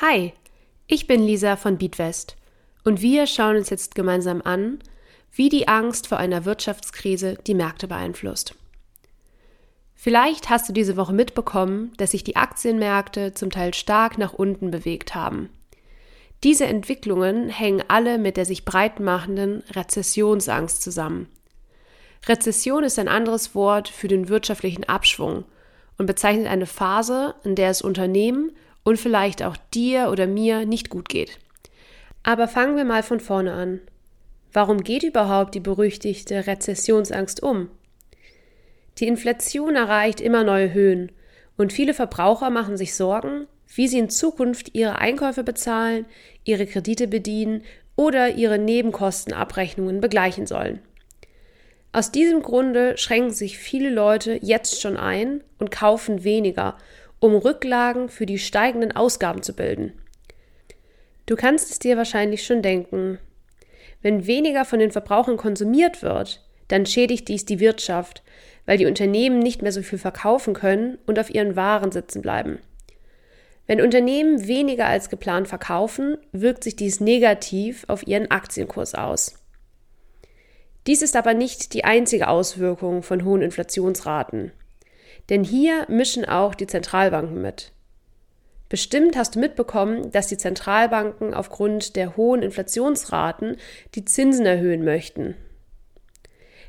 [0.00, 0.32] Hi,
[0.86, 2.36] ich bin Lisa von Beatwest
[2.84, 4.80] und wir schauen uns jetzt gemeinsam an,
[5.32, 8.54] wie die Angst vor einer Wirtschaftskrise die Märkte beeinflusst.
[9.94, 14.70] Vielleicht hast du diese Woche mitbekommen, dass sich die Aktienmärkte zum Teil stark nach unten
[14.70, 15.50] bewegt haben.
[16.42, 21.28] Diese Entwicklungen hängen alle mit der sich breit machenden Rezessionsangst zusammen.
[22.26, 25.44] Rezession ist ein anderes Wort für den wirtschaftlichen Abschwung
[26.00, 28.52] und bezeichnet eine Phase, in der es Unternehmen
[28.84, 31.38] und vielleicht auch dir oder mir nicht gut geht.
[32.22, 33.82] Aber fangen wir mal von vorne an.
[34.50, 37.68] Warum geht überhaupt die berüchtigte Rezessionsangst um?
[38.96, 41.12] Die Inflation erreicht immer neue Höhen
[41.58, 46.06] und viele Verbraucher machen sich Sorgen, wie sie in Zukunft ihre Einkäufe bezahlen,
[46.44, 47.62] ihre Kredite bedienen
[47.94, 50.80] oder ihre Nebenkostenabrechnungen begleichen sollen.
[51.92, 56.76] Aus diesem Grunde schränken sich viele Leute jetzt schon ein und kaufen weniger
[57.20, 59.92] um Rücklagen für die steigenden Ausgaben zu bilden.
[61.26, 63.18] Du kannst es dir wahrscheinlich schon denken.
[64.02, 68.22] Wenn weniger von den Verbrauchern konsumiert wird, dann schädigt dies die Wirtschaft,
[68.64, 72.58] weil die Unternehmen nicht mehr so viel verkaufen können und auf ihren Waren sitzen bleiben.
[73.66, 79.39] Wenn Unternehmen weniger als geplant verkaufen, wirkt sich dies negativ auf ihren Aktienkurs aus.
[80.86, 84.52] Dies ist aber nicht die einzige Auswirkung von hohen Inflationsraten.
[85.28, 87.72] Denn hier mischen auch die Zentralbanken mit.
[88.68, 93.56] Bestimmt hast du mitbekommen, dass die Zentralbanken aufgrund der hohen Inflationsraten
[93.94, 95.34] die Zinsen erhöhen möchten.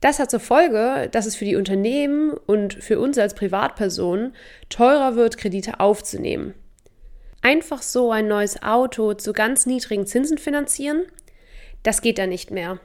[0.00, 4.34] Das hat zur Folge, dass es für die Unternehmen und für uns als Privatpersonen
[4.68, 6.54] teurer wird, Kredite aufzunehmen.
[7.40, 11.04] Einfach so ein neues Auto zu ganz niedrigen Zinsen finanzieren?
[11.82, 12.80] Das geht dann nicht mehr.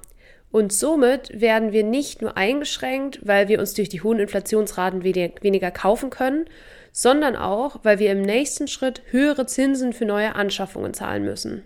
[0.51, 5.71] Und somit werden wir nicht nur eingeschränkt, weil wir uns durch die hohen Inflationsraten weniger
[5.71, 6.45] kaufen können,
[6.91, 11.63] sondern auch, weil wir im nächsten Schritt höhere Zinsen für neue Anschaffungen zahlen müssen.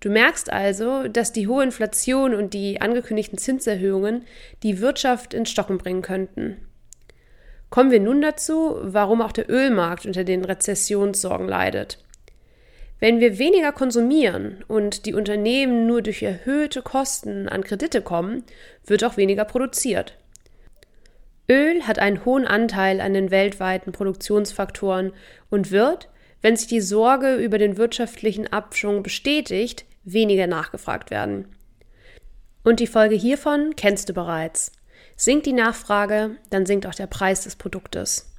[0.00, 4.24] Du merkst also, dass die hohe Inflation und die angekündigten Zinserhöhungen
[4.62, 6.58] die Wirtschaft ins Stocken bringen könnten.
[7.70, 11.98] Kommen wir nun dazu, warum auch der Ölmarkt unter den Rezessionssorgen leidet.
[12.98, 18.44] Wenn wir weniger konsumieren und die Unternehmen nur durch erhöhte Kosten an Kredite kommen,
[18.86, 20.16] wird auch weniger produziert.
[21.48, 25.12] Öl hat einen hohen Anteil an den weltweiten Produktionsfaktoren
[25.50, 26.08] und wird,
[26.40, 31.54] wenn sich die Sorge über den wirtschaftlichen Abschwung bestätigt, weniger nachgefragt werden.
[32.64, 34.72] Und die Folge hiervon kennst du bereits.
[35.16, 38.35] Sinkt die Nachfrage, dann sinkt auch der Preis des Produktes.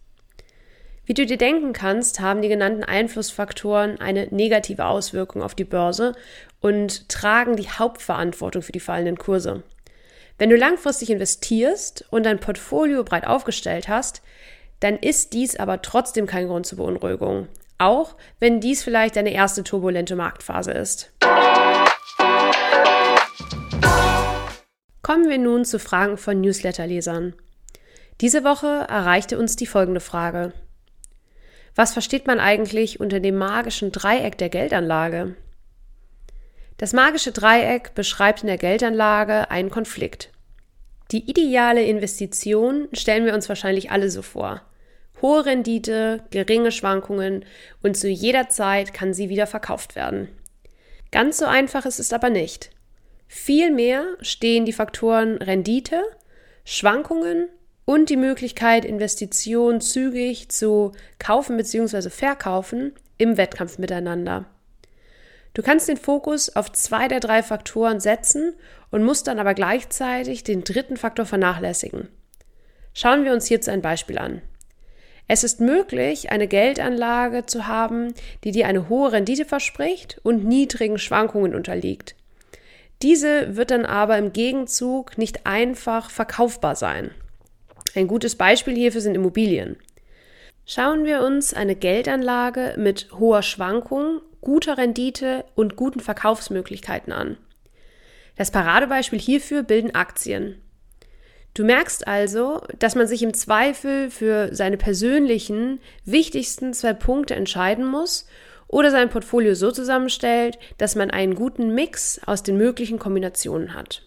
[1.08, 6.14] Wie du dir denken kannst, haben die genannten Einflussfaktoren eine negative Auswirkung auf die Börse
[6.60, 9.64] und tragen die Hauptverantwortung für die fallenden Kurse.
[10.38, 14.22] Wenn du langfristig investierst und dein Portfolio breit aufgestellt hast,
[14.82, 17.48] dann ist dies aber trotzdem kein Grund zur Beunruhigung,
[17.78, 21.14] auch wenn dies vielleicht deine erste turbulente Marktphase ist.
[25.02, 27.34] Kommen wir nun zu Fragen von Newsletterlesern.
[28.20, 30.52] Diese Woche erreichte uns die folgende Frage.
[31.78, 35.36] Was versteht man eigentlich unter dem magischen Dreieck der Geldanlage?
[36.78, 40.32] Das magische Dreieck beschreibt in der Geldanlage einen Konflikt.
[41.12, 44.64] Die ideale Investition stellen wir uns wahrscheinlich alle so vor.
[45.22, 47.46] Hohe Rendite, geringe Schwankungen
[47.84, 50.30] und zu jeder Zeit kann sie wieder verkauft werden.
[51.12, 52.72] Ganz so einfach ist es aber nicht.
[53.28, 56.02] Vielmehr stehen die Faktoren Rendite,
[56.66, 57.50] Schwankungen
[57.88, 62.10] und die Möglichkeit, Investitionen zügig zu kaufen bzw.
[62.10, 64.44] verkaufen im Wettkampf miteinander.
[65.54, 68.54] Du kannst den Fokus auf zwei der drei Faktoren setzen
[68.92, 72.10] und musst dann aber gleichzeitig den dritten Faktor vernachlässigen.
[72.94, 74.42] Schauen wir uns hierzu ein Beispiel an.
[75.30, 78.14] Es ist möglich, eine Geldanlage zu haben,
[78.44, 82.16] die dir eine hohe Rendite verspricht und niedrigen Schwankungen unterliegt.
[83.02, 87.12] Diese wird dann aber im Gegenzug nicht einfach verkaufbar sein.
[87.98, 89.76] Ein gutes Beispiel hierfür sind Immobilien.
[90.68, 97.38] Schauen wir uns eine Geldanlage mit hoher Schwankung, guter Rendite und guten Verkaufsmöglichkeiten an.
[98.36, 100.62] Das Paradebeispiel hierfür bilden Aktien.
[101.56, 107.84] Du merkst also, dass man sich im Zweifel für seine persönlichen wichtigsten zwei Punkte entscheiden
[107.84, 108.28] muss
[108.68, 114.07] oder sein Portfolio so zusammenstellt, dass man einen guten Mix aus den möglichen Kombinationen hat.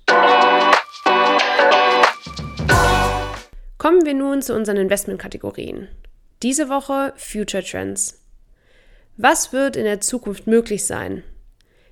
[3.81, 5.89] Kommen wir nun zu unseren Investmentkategorien.
[6.43, 8.23] Diese Woche Future Trends.
[9.17, 11.23] Was wird in der Zukunft möglich sein?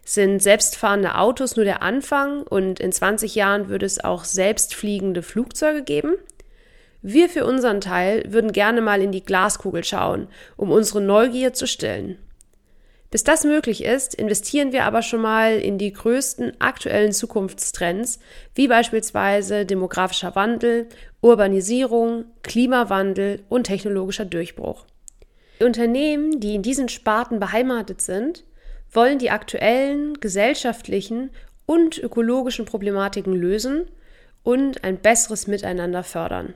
[0.04, 5.82] Sind selbstfahrende Autos nur der Anfang und in 20 Jahren würde es auch selbstfliegende Flugzeuge
[5.82, 6.16] geben?
[7.00, 11.66] Wir für unseren Teil würden gerne mal in die Glaskugel schauen, um unsere Neugier zu
[11.66, 12.18] stillen.
[13.10, 18.18] Bis das möglich ist, investieren wir aber schon mal in die größten aktuellen Zukunftstrends,
[18.54, 20.88] wie beispielsweise demografischer Wandel,
[21.22, 24.84] Urbanisierung, Klimawandel und technologischer Durchbruch.
[25.58, 28.44] Die Unternehmen, die in diesen Sparten beheimatet sind,
[28.92, 31.30] wollen die aktuellen gesellschaftlichen
[31.66, 33.86] und ökologischen Problematiken lösen
[34.42, 36.54] und ein besseres Miteinander fördern.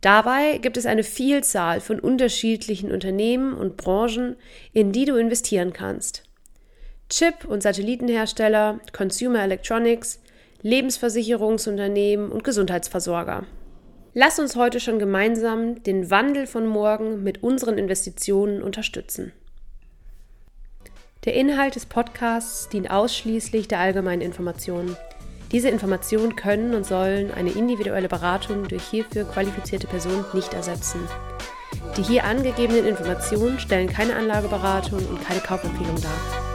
[0.00, 4.36] Dabei gibt es eine Vielzahl von unterschiedlichen Unternehmen und Branchen,
[4.72, 6.22] in die du investieren kannst.
[7.10, 10.20] Chip- und Satellitenhersteller, Consumer Electronics,
[10.62, 13.44] Lebensversicherungsunternehmen und Gesundheitsversorger.
[14.14, 19.32] Lass uns heute schon gemeinsam den Wandel von morgen mit unseren Investitionen unterstützen.
[21.24, 24.96] Der Inhalt des Podcasts dient ausschließlich der allgemeinen Information.
[25.50, 31.00] Diese Informationen können und sollen eine individuelle Beratung durch hierfür qualifizierte Personen nicht ersetzen.
[31.96, 36.47] Die hier angegebenen Informationen stellen keine Anlageberatung und keine Kaufempfehlung dar.